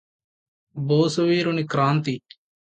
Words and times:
బోసు 0.75 1.21
వీరుని 1.21 1.63
క్రాంతి 1.67 2.15